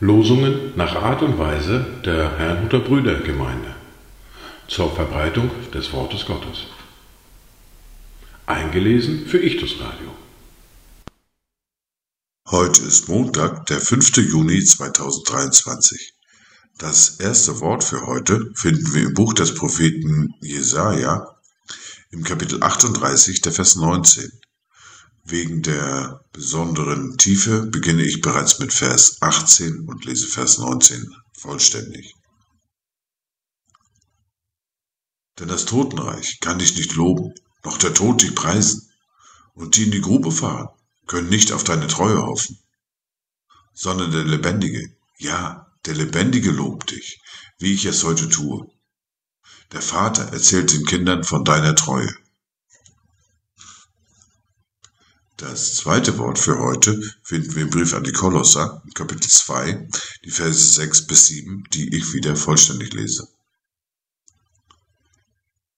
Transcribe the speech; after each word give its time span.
Losungen 0.00 0.72
nach 0.74 0.96
Art 0.96 1.22
und 1.22 1.38
Weise 1.38 1.86
der 2.04 2.36
Herrnhuter 2.36 2.80
Brüdergemeinde 2.80 3.76
zur 4.66 4.92
Verbreitung 4.92 5.50
des 5.72 5.92
Wortes 5.92 6.26
Gottes. 6.26 6.66
Eingelesen 8.46 9.26
für 9.26 9.38
Ichtus 9.38 9.78
Radio. 9.80 10.12
Heute 12.50 12.82
ist 12.82 13.08
Montag, 13.08 13.66
der 13.66 13.80
5. 13.80 14.16
Juni 14.16 14.64
2023. 14.64 16.14
Das 16.78 17.20
erste 17.20 17.60
Wort 17.60 17.84
für 17.84 18.04
heute 18.06 18.50
finden 18.54 18.94
wir 18.94 19.02
im 19.04 19.14
Buch 19.14 19.34
des 19.34 19.54
Propheten 19.54 20.34
Jesaja 20.40 21.37
im 22.10 22.24
Kapitel 22.24 22.62
38, 22.62 23.42
der 23.42 23.52
Vers 23.52 23.76
19. 23.76 24.40
Wegen 25.24 25.62
der 25.62 26.24
besonderen 26.32 27.18
Tiefe 27.18 27.66
beginne 27.66 28.02
ich 28.02 28.22
bereits 28.22 28.58
mit 28.60 28.72
Vers 28.72 29.20
18 29.20 29.86
und 29.86 30.04
lese 30.06 30.26
Vers 30.26 30.58
19 30.58 31.14
vollständig. 31.34 32.14
Denn 35.38 35.48
das 35.48 35.66
Totenreich 35.66 36.40
kann 36.40 36.58
dich 36.58 36.76
nicht 36.76 36.94
loben, 36.94 37.34
noch 37.62 37.76
der 37.76 37.92
Tod 37.92 38.22
dich 38.22 38.34
preisen, 38.34 38.90
und 39.54 39.76
die 39.76 39.84
in 39.84 39.90
die 39.90 40.00
Grube 40.00 40.32
fahren, 40.32 40.68
können 41.06 41.28
nicht 41.28 41.52
auf 41.52 41.64
deine 41.64 41.88
Treue 41.88 42.22
hoffen, 42.22 42.58
sondern 43.74 44.12
der 44.12 44.24
Lebendige, 44.24 44.96
ja, 45.18 45.66
der 45.84 45.94
Lebendige 45.94 46.52
lobt 46.52 46.90
dich, 46.90 47.20
wie 47.58 47.74
ich 47.74 47.84
es 47.84 48.04
heute 48.04 48.28
tue. 48.28 48.70
Der 49.72 49.82
Vater 49.82 50.32
erzählt 50.32 50.72
den 50.72 50.86
Kindern 50.86 51.24
von 51.24 51.44
deiner 51.44 51.74
Treue. 51.74 52.08
Das 55.36 55.76
zweite 55.76 56.16
Wort 56.16 56.38
für 56.38 56.58
heute 56.58 57.00
finden 57.22 57.54
wir 57.54 57.62
im 57.62 57.70
Brief 57.70 57.92
an 57.92 58.02
die 58.02 58.12
Kolosser, 58.12 58.82
Kapitel 58.94 59.28
2, 59.28 59.88
die 60.24 60.30
Verse 60.30 60.72
6 60.72 61.06
bis 61.06 61.26
7, 61.26 61.64
die 61.72 61.94
ich 61.94 62.14
wieder 62.14 62.34
vollständig 62.34 62.94
lese. 62.94 63.28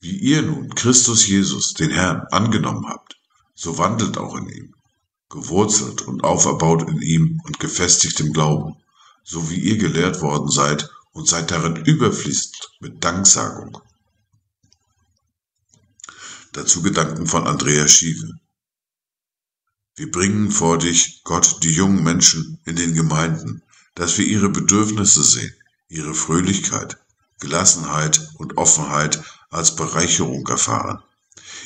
Wie 0.00 0.16
ihr 0.16 0.42
nun 0.42 0.72
Christus 0.74 1.26
Jesus, 1.26 1.74
den 1.74 1.90
Herrn, 1.90 2.22
angenommen 2.30 2.86
habt, 2.86 3.18
so 3.54 3.76
wandelt 3.76 4.18
auch 4.18 4.36
in 4.36 4.48
ihm, 4.48 4.74
gewurzelt 5.28 6.02
und 6.02 6.22
auferbaut 6.22 6.88
in 6.88 7.02
ihm 7.02 7.40
und 7.44 7.58
gefestigt 7.58 8.20
im 8.20 8.32
Glauben, 8.32 8.76
so 9.24 9.50
wie 9.50 9.58
ihr 9.58 9.78
gelehrt 9.78 10.22
worden 10.22 10.48
seid 10.48 10.88
und 11.12 11.28
seid 11.28 11.50
darin 11.50 11.76
überfließend 11.76 12.56
mit 12.80 13.02
Danksagung. 13.02 13.80
Dazu 16.52 16.82
Gedanken 16.82 17.26
von 17.26 17.46
Andrea 17.46 17.86
Schiewe. 17.86 18.38
Wir 19.96 20.10
bringen 20.10 20.50
vor 20.50 20.78
dich, 20.78 21.22
Gott, 21.24 21.62
die 21.62 21.72
jungen 21.72 22.02
Menschen 22.02 22.60
in 22.64 22.76
den 22.76 22.94
Gemeinden, 22.94 23.62
dass 23.94 24.18
wir 24.18 24.26
ihre 24.26 24.48
Bedürfnisse 24.48 25.22
sehen, 25.22 25.54
ihre 25.88 26.14
Fröhlichkeit, 26.14 26.96
Gelassenheit 27.38 28.30
und 28.38 28.56
Offenheit 28.56 29.22
als 29.50 29.76
Bereicherung 29.76 30.46
erfahren, 30.48 31.02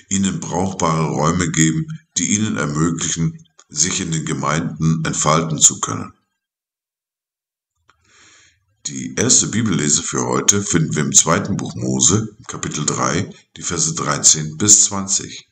ihnen 0.09 0.41
brauchbare 0.41 1.06
Räume 1.06 1.50
geben, 1.50 1.87
die 2.17 2.34
ihnen 2.34 2.56
ermöglichen, 2.56 3.47
sich 3.69 4.00
in 4.00 4.11
den 4.12 4.25
Gemeinden 4.25 5.05
entfalten 5.05 5.59
zu 5.59 5.81
können. 5.81 6.12
Die 8.86 9.14
erste 9.14 9.46
Bibellese 9.46 10.02
für 10.02 10.27
heute 10.27 10.60
finden 10.60 10.94
wir 10.94 11.04
im 11.04 11.14
zweiten 11.14 11.56
Buch 11.56 11.74
Mose, 11.74 12.36
Kapitel 12.48 12.84
3, 12.84 13.30
die 13.56 13.62
Verse 13.62 13.94
13 13.94 14.58
bis 14.58 14.84
20. 14.84 15.48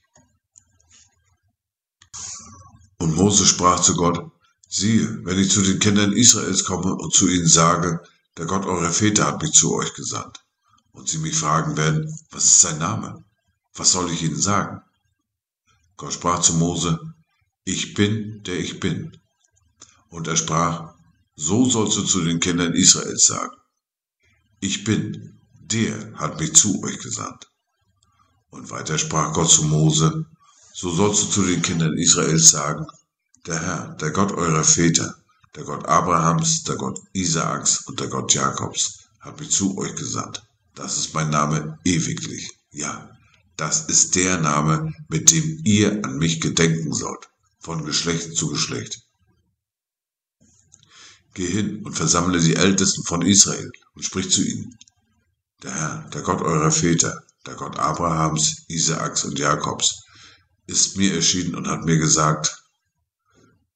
Und 2.99 3.17
Mose 3.17 3.47
sprach 3.47 3.81
zu 3.81 3.97
Gott, 3.97 4.31
siehe, 4.69 5.25
wenn 5.25 5.39
ich 5.39 5.51
zu 5.51 5.63
den 5.63 5.79
Kindern 5.79 6.13
Israels 6.13 6.65
komme 6.65 6.95
und 6.95 7.15
zu 7.15 7.27
ihnen 7.27 7.49
sage, 7.49 8.03
der 8.37 8.45
Gott 8.45 8.67
eurer 8.67 8.91
Väter 8.91 9.29
hat 9.29 9.41
mich 9.41 9.53
zu 9.53 9.75
euch 9.75 9.95
gesandt, 9.95 10.45
und 10.93 11.09
sie 11.09 11.17
mich 11.17 11.35
fragen 11.35 11.79
werden, 11.79 12.15
was 12.33 12.45
ist 12.45 12.61
sein 12.61 12.77
Name? 12.77 13.25
Was 13.73 13.93
soll 13.93 14.11
ich 14.11 14.23
ihnen 14.23 14.39
sagen? 14.39 14.83
Gott 15.97 16.13
sprach 16.13 16.43
zu 16.43 16.53
Mose, 16.53 17.01
ich 17.65 17.95
bin, 17.95 18.43
der 18.43 18.59
ich 18.59 18.79
bin. 18.79 19.17
Und 20.11 20.29
er 20.29 20.37
sprach, 20.37 20.92
so 21.37 21.69
sollst 21.69 21.97
du 21.97 22.03
zu 22.03 22.23
den 22.23 22.41
Kindern 22.41 22.75
Israels 22.75 23.27
sagen, 23.27 23.57
ich 24.61 24.85
bin, 24.85 25.41
der 25.61 26.13
hat 26.15 26.39
mich 26.39 26.55
zu 26.55 26.83
euch 26.85 26.99
gesandt. 26.99 27.49
Und 28.51 28.71
weiter 28.71 28.99
sprach 28.99 29.33
Gott 29.33 29.51
zu 29.51 29.65
Mose, 29.65 30.27
so 30.75 30.91
sollst 30.91 31.25
du 31.25 31.29
zu 31.29 31.43
den 31.43 31.63
Kindern 31.63 31.97
Israels 31.97 32.51
sagen, 32.51 32.87
der 33.47 33.61
Herr, 33.61 33.89
der 34.01 34.11
Gott 34.11 34.33
eurer 34.33 34.65
Väter, 34.65 35.17
der 35.57 35.65
Gott 35.65 35.87
Abrahams, 35.87 36.65
der 36.65 36.77
Gott 36.77 37.01
Isaaks 37.13 37.87
und 37.87 37.99
der 38.01 38.09
Gott 38.09 38.33
Jakobs, 38.35 39.09
hat 39.21 39.41
mich 39.41 39.51
zu 39.51 39.77
euch 39.79 39.95
gesandt. 39.97 40.43
Das 40.75 40.97
ist 40.97 41.15
mein 41.15 41.31
Name 41.31 41.79
ewiglich. 41.85 42.51
Ja, 42.71 43.11
das 43.57 43.87
ist 43.87 44.15
der 44.15 44.39
Name, 44.39 44.95
mit 45.09 45.31
dem 45.31 45.61
ihr 45.65 46.05
an 46.05 46.19
mich 46.19 46.41
gedenken 46.41 46.93
sollt, 46.93 47.29
von 47.59 47.85
Geschlecht 47.85 48.37
zu 48.37 48.49
Geschlecht. 48.49 49.03
Geh 51.35 51.47
hin 51.47 51.85
und 51.85 51.95
versammle 51.95 52.41
die 52.41 52.57
Ältesten 52.57 53.05
von 53.05 53.23
Israel 53.23 53.71
und 53.95 54.05
sprich 54.05 54.31
zu 54.31 54.43
ihnen. 54.43 54.77
Der 55.63 55.75
Herr, 55.75 56.11
der 56.13 56.23
Gott 56.23 56.43
eurer 56.43 56.71
Väter, 56.71 57.23
der 57.47 57.55
Gott 57.55 57.79
Abrahams, 57.79 58.65
Isaaks 58.69 59.25
und 59.25 59.39
Jakobs, 59.39 60.03
ist 60.67 60.97
mir 60.97 61.15
erschienen 61.15 61.55
und 61.55 61.69
hat 61.69 61.85
mir 61.85 61.99
gesagt, 61.99 62.63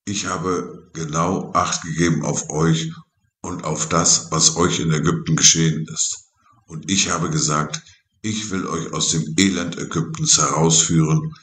ich 0.04 0.26
habe 0.26 0.90
genau 0.92 1.52
Acht 1.52 1.82
gegeben 1.82 2.24
auf 2.24 2.50
euch 2.50 2.92
und 3.40 3.64
auf 3.64 3.88
das, 3.88 4.30
was 4.30 4.56
euch 4.56 4.80
in 4.80 4.92
Ägypten 4.92 5.36
geschehen 5.36 5.86
ist. 5.92 6.30
Und 6.66 6.90
ich 6.90 7.10
habe 7.10 7.30
gesagt, 7.30 7.82
ich 8.22 8.50
will 8.50 8.66
euch 8.66 8.92
aus 8.92 9.10
dem 9.10 9.34
Elend 9.38 9.78
Ägyptens 9.78 10.38
herausführen 10.38 11.34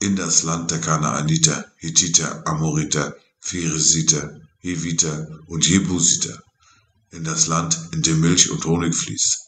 in 0.00 0.16
das 0.16 0.42
Land 0.42 0.70
der 0.70 0.80
Kanaaniter, 0.80 1.66
Hittiter, 1.76 2.46
Amoriter, 2.46 3.14
Pheresiter, 3.40 4.40
Heviter 4.62 5.40
und 5.46 5.66
Jebusiter, 5.68 6.40
in 7.10 7.24
das 7.24 7.48
Land, 7.48 7.78
in 7.92 8.02
dem 8.02 8.20
Milch 8.20 8.50
und 8.50 8.64
Honig 8.64 8.94
fließt. 8.94 9.38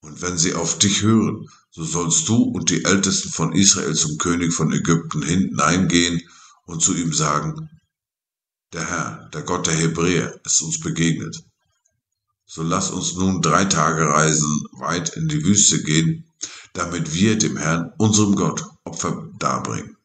Und 0.00 0.22
wenn 0.22 0.38
sie 0.38 0.54
auf 0.54 0.78
dich 0.78 1.02
hören, 1.02 1.46
so 1.70 1.84
sollst 1.84 2.28
du 2.28 2.36
und 2.36 2.70
die 2.70 2.84
Ältesten 2.84 3.30
von 3.30 3.52
Israel 3.52 3.94
zum 3.94 4.16
König 4.16 4.54
von 4.54 4.72
Ägypten 4.72 5.22
hineingehen 5.22 6.22
und 6.66 6.82
zu 6.82 6.94
ihm 6.94 7.12
sagen, 7.12 7.68
der 8.72 8.88
Herr, 8.88 9.28
der 9.32 9.42
Gott 9.42 9.66
der 9.66 9.74
Hebräer, 9.74 10.40
ist 10.44 10.62
uns 10.62 10.80
begegnet. 10.80 11.44
So 12.46 12.62
lass 12.62 12.90
uns 12.90 13.14
nun 13.14 13.42
drei 13.42 13.64
Tage 13.66 14.08
reisen 14.08 14.66
weit 14.78 15.10
in 15.16 15.28
die 15.28 15.44
Wüste 15.44 15.82
gehen, 15.82 16.24
damit 16.72 17.14
wir 17.14 17.36
dem 17.36 17.56
Herrn, 17.56 17.92
unserem 17.98 18.34
Gott, 18.34 18.64
Opfer 18.84 19.30
darbringen. 19.38 19.96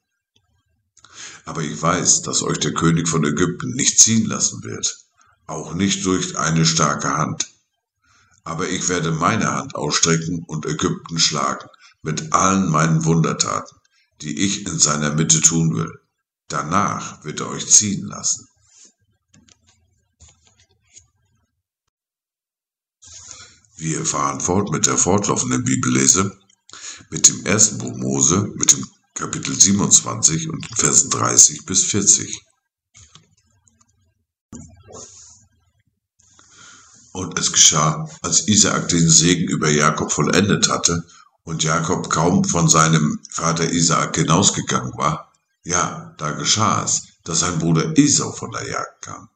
Aber 1.49 1.61
ich 1.61 1.81
weiß, 1.81 2.21
dass 2.21 2.43
euch 2.43 2.59
der 2.59 2.73
König 2.73 3.07
von 3.07 3.25
Ägypten 3.25 3.71
nicht 3.71 3.99
ziehen 3.99 4.25
lassen 4.25 4.63
wird, 4.63 4.99
auch 5.47 5.73
nicht 5.73 6.05
durch 6.05 6.37
eine 6.37 6.65
starke 6.65 7.17
Hand 7.17 7.49
aber 8.49 8.67
ich 8.67 8.89
werde 8.89 9.11
meine 9.11 9.51
Hand 9.51 9.75
ausstrecken 9.75 10.43
und 10.47 10.65
Ägypten 10.65 11.19
schlagen, 11.19 11.67
mit 12.01 12.33
allen 12.33 12.69
meinen 12.69 13.05
Wundertaten, 13.05 13.75
die 14.21 14.39
ich 14.39 14.65
in 14.65 14.79
seiner 14.79 15.13
Mitte 15.13 15.39
tun 15.39 15.75
will. 15.75 15.99
Danach 16.47 17.23
wird 17.23 17.41
er 17.41 17.49
euch 17.49 17.67
ziehen 17.67 18.07
lassen. 18.07 18.47
Wir 23.75 24.03
fahren 24.03 24.41
fort 24.41 24.71
mit 24.71 24.87
der 24.87 24.97
fortlaufenden 24.97 25.63
Bibellese, 25.63 26.35
mit 27.11 27.27
dem 27.27 27.45
ersten 27.45 27.77
Buch 27.77 27.95
Mose, 27.95 28.51
mit 28.55 28.71
dem 28.71 28.85
Kapitel 29.19 29.53
27 29.53 30.49
und 30.49 30.65
Versen 30.77 31.09
30 31.09 31.65
bis 31.65 31.83
40. 31.87 32.41
Und 37.11 37.37
es 37.37 37.51
geschah, 37.51 38.07
als 38.21 38.47
Isaak 38.47 38.87
den 38.87 39.09
Segen 39.09 39.49
über 39.49 39.69
Jakob 39.69 40.13
vollendet 40.13 40.69
hatte 40.69 41.05
und 41.43 41.63
Jakob 41.63 42.09
kaum 42.09 42.45
von 42.45 42.69
seinem 42.69 43.19
Vater 43.29 43.69
Isaak 43.69 44.15
hinausgegangen 44.15 44.93
war, 44.97 45.33
ja, 45.65 46.15
da 46.17 46.31
geschah 46.31 46.85
es, 46.85 47.01
dass 47.25 47.41
sein 47.41 47.59
Bruder 47.59 47.97
Esau 47.97 48.31
von 48.31 48.51
der 48.51 48.69
Jagd 48.69 49.01
kam. 49.01 49.27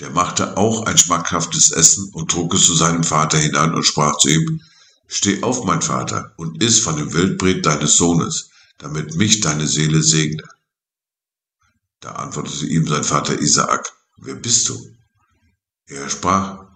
Der 0.00 0.10
machte 0.10 0.56
auch 0.56 0.84
ein 0.84 0.98
schmackhaftes 0.98 1.70
Essen 1.70 2.10
und 2.12 2.32
trug 2.32 2.54
es 2.54 2.66
zu 2.66 2.74
seinem 2.74 3.04
Vater 3.04 3.38
hinein 3.38 3.72
und 3.72 3.84
sprach 3.84 4.16
zu 4.18 4.30
ihm, 4.30 4.60
Steh 5.10 5.42
auf, 5.42 5.64
mein 5.64 5.80
Vater, 5.80 6.34
und 6.36 6.62
iss 6.62 6.80
von 6.80 6.96
dem 6.96 7.14
Wildbret 7.14 7.64
deines 7.64 7.96
Sohnes, 7.96 8.47
damit 8.78 9.16
mich 9.16 9.40
deine 9.40 9.66
Seele 9.66 10.02
segne. 10.02 10.44
Da 12.00 12.12
antwortete 12.12 12.66
ihm 12.66 12.86
sein 12.86 13.04
Vater 13.04 13.38
Isaak, 13.40 13.92
Wer 14.20 14.34
bist 14.34 14.68
du? 14.68 14.96
Er 15.86 16.08
sprach, 16.10 16.66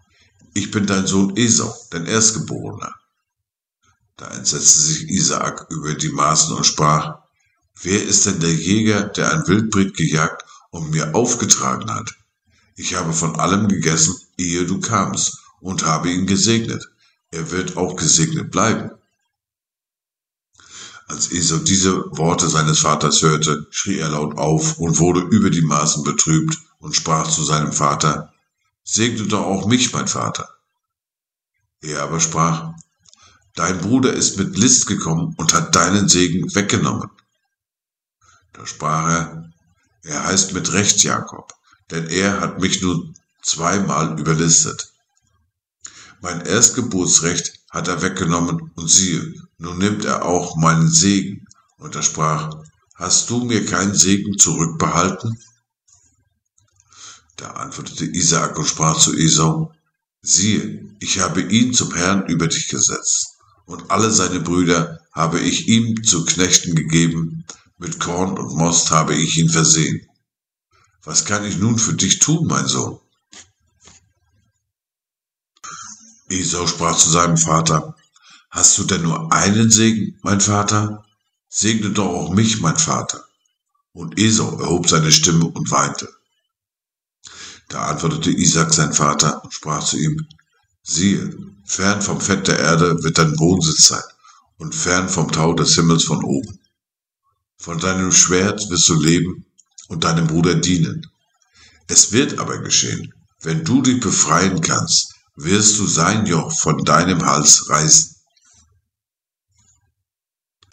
ich 0.54 0.70
bin 0.70 0.86
dein 0.86 1.06
Sohn 1.06 1.36
Esau, 1.36 1.74
dein 1.90 2.06
Erstgeborener. 2.06 2.94
Da 4.16 4.28
entsetzte 4.28 4.80
sich 4.80 5.08
Isaak 5.08 5.66
über 5.70 5.94
die 5.94 6.10
Maßen 6.10 6.54
und 6.54 6.64
sprach, 6.64 7.22
Wer 7.80 8.02
ist 8.02 8.26
denn 8.26 8.40
der 8.40 8.54
Jäger, 8.54 9.04
der 9.04 9.32
ein 9.32 9.46
Wildbret 9.48 9.96
gejagt 9.96 10.44
und 10.70 10.90
mir 10.90 11.14
aufgetragen 11.14 11.92
hat? 11.92 12.14
Ich 12.76 12.94
habe 12.94 13.12
von 13.12 13.38
allem 13.40 13.68
gegessen, 13.68 14.14
ehe 14.36 14.64
du 14.64 14.80
kamst, 14.80 15.38
und 15.60 15.84
habe 15.84 16.10
ihn 16.10 16.26
gesegnet. 16.26 16.90
Er 17.30 17.50
wird 17.50 17.76
auch 17.76 17.96
gesegnet 17.96 18.50
bleiben. 18.50 18.90
Als 21.08 21.30
Esau 21.30 21.58
diese 21.58 22.04
Worte 22.16 22.48
seines 22.48 22.80
Vaters 22.80 23.22
hörte, 23.22 23.66
schrie 23.70 23.98
er 23.98 24.08
laut 24.08 24.38
auf 24.38 24.78
und 24.78 24.98
wurde 24.98 25.20
über 25.20 25.50
die 25.50 25.62
Maßen 25.62 26.04
betrübt 26.04 26.58
und 26.78 26.96
sprach 26.96 27.28
zu 27.28 27.44
seinem 27.44 27.72
Vater, 27.72 28.32
Segne 28.84 29.26
doch 29.26 29.44
auch 29.44 29.66
mich, 29.66 29.92
mein 29.92 30.08
Vater. 30.08 30.48
Er 31.80 32.02
aber 32.02 32.20
sprach, 32.20 32.72
Dein 33.54 33.78
Bruder 33.80 34.12
ist 34.12 34.38
mit 34.38 34.56
List 34.56 34.86
gekommen 34.86 35.34
und 35.36 35.52
hat 35.52 35.74
deinen 35.74 36.08
Segen 36.08 36.54
weggenommen. 36.54 37.10
Da 38.54 38.66
sprach 38.66 39.10
er, 39.10 39.52
er 40.02 40.24
heißt 40.24 40.54
mit 40.54 40.72
Recht 40.72 41.02
Jakob, 41.02 41.52
denn 41.90 42.08
er 42.08 42.40
hat 42.40 42.60
mich 42.60 42.80
nun 42.80 43.14
zweimal 43.42 44.18
überlistet. 44.18 44.92
Mein 46.22 46.40
Erstgeburtsrecht 46.40 47.60
hat 47.72 47.88
er 47.88 48.02
weggenommen 48.02 48.70
und 48.76 48.88
siehe, 48.88 49.34
nun 49.56 49.78
nimmt 49.78 50.04
er 50.04 50.26
auch 50.26 50.56
meinen 50.56 50.90
Segen. 50.90 51.46
Und 51.78 51.96
er 51.96 52.02
sprach, 52.02 52.50
hast 52.94 53.30
du 53.30 53.44
mir 53.44 53.64
keinen 53.64 53.94
Segen 53.94 54.38
zurückbehalten? 54.38 55.38
Da 57.36 57.50
antwortete 57.52 58.04
Isaak 58.04 58.58
und 58.58 58.66
sprach 58.66 58.98
zu 58.98 59.16
Esau, 59.16 59.72
siehe, 60.20 60.94
ich 61.00 61.18
habe 61.18 61.40
ihn 61.40 61.72
zum 61.72 61.92
Herrn 61.94 62.26
über 62.26 62.46
dich 62.46 62.68
gesetzt, 62.68 63.38
und 63.64 63.90
alle 63.90 64.10
seine 64.10 64.40
Brüder 64.40 65.00
habe 65.12 65.40
ich 65.40 65.66
ihm 65.66 66.04
zu 66.04 66.24
Knechten 66.24 66.74
gegeben, 66.74 67.44
mit 67.78 67.98
Korn 67.98 68.38
und 68.38 68.54
Most 68.56 68.90
habe 68.90 69.14
ich 69.14 69.38
ihn 69.38 69.48
versehen. 69.48 70.06
Was 71.04 71.24
kann 71.24 71.44
ich 71.44 71.56
nun 71.58 71.78
für 71.78 71.94
dich 71.94 72.18
tun, 72.18 72.46
mein 72.46 72.66
Sohn? 72.66 73.00
Esau 76.32 76.66
sprach 76.66 76.96
zu 76.96 77.10
seinem 77.10 77.36
Vater, 77.36 77.94
Hast 78.50 78.76
du 78.76 78.84
denn 78.84 79.02
nur 79.02 79.32
einen 79.32 79.70
Segen, 79.70 80.18
mein 80.22 80.40
Vater? 80.40 81.04
Segne 81.48 81.90
doch 81.90 82.08
auch 82.08 82.30
mich, 82.30 82.60
mein 82.60 82.76
Vater. 82.76 83.24
Und 83.92 84.18
Esau 84.18 84.58
erhob 84.58 84.88
seine 84.88 85.10
Stimme 85.10 85.46
und 85.46 85.70
weinte. 85.70 86.08
Da 87.68 87.86
antwortete 87.86 88.30
Isaac 88.30 88.74
sein 88.74 88.92
Vater 88.92 89.42
und 89.42 89.54
sprach 89.54 89.82
zu 89.82 89.98
ihm, 89.98 90.26
siehe, 90.82 91.34
fern 91.64 92.02
vom 92.02 92.20
Fett 92.20 92.46
der 92.46 92.58
Erde 92.58 93.02
wird 93.02 93.16
dein 93.16 93.38
Wohnsitz 93.38 93.88
sein 93.88 94.02
und 94.58 94.74
fern 94.74 95.08
vom 95.08 95.32
Tau 95.32 95.54
des 95.54 95.74
Himmels 95.74 96.04
von 96.04 96.22
oben. 96.22 96.58
Von 97.56 97.78
deinem 97.78 98.12
Schwert 98.12 98.68
wirst 98.68 98.88
du 98.90 99.00
leben 99.00 99.46
und 99.88 100.04
deinem 100.04 100.26
Bruder 100.26 100.54
dienen. 100.54 101.06
Es 101.86 102.12
wird 102.12 102.38
aber 102.38 102.58
geschehen, 102.58 103.14
wenn 103.40 103.64
du 103.64 103.80
dich 103.80 104.00
befreien 104.00 104.60
kannst, 104.60 105.11
wirst 105.36 105.78
du 105.78 105.86
sein 105.86 106.26
Joch 106.26 106.52
von 106.52 106.84
deinem 106.84 107.24
Hals 107.24 107.68
reißen. 107.68 108.16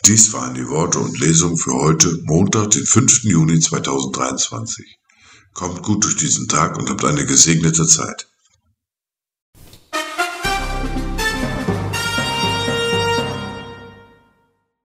Dies 0.06 0.34
waren 0.34 0.54
die 0.54 0.68
Worte 0.68 1.00
und 1.00 1.20
Lesungen 1.20 1.58
für 1.58 1.74
heute, 1.74 2.20
Montag, 2.24 2.72
den 2.72 2.86
5. 2.86 3.24
Juni 3.24 3.60
2023. 3.60 5.00
Kommt 5.54 5.84
gut 5.84 6.04
durch 6.04 6.16
diesen 6.16 6.48
Tag 6.48 6.78
und 6.78 6.90
habt 6.90 7.04
eine 7.04 7.26
gesegnete 7.26 7.86
Zeit. 7.86 8.29